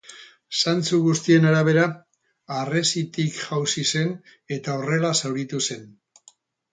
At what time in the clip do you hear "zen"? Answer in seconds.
3.91-4.09, 5.69-5.85